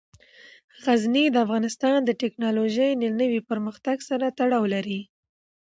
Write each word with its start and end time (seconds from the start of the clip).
غزني 0.83 1.25
د 1.31 1.35
افغانستان 1.45 1.97
د 2.05 2.11
تکنالوژۍ 2.23 2.91
له 3.01 3.09
نوي 3.21 3.41
پرمختګ 3.49 3.97
سره 4.09 4.25
تړاو 4.37 4.63
لري. 4.73 4.99